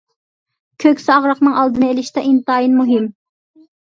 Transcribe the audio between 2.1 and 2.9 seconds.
ئىنتايىن